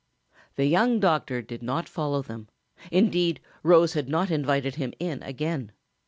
The 0.55 0.65
young 0.65 0.99
doctor 0.99 1.43
did 1.43 1.61
not 1.61 1.87
follow 1.87 2.23
them, 2.23 2.47
indeed 2.89 3.39
Rose 3.61 3.93
had 3.93 4.09
not 4.09 4.31
invited 4.31 4.73
him 4.73 4.93
in 4.99 5.21
again. 5.21 5.73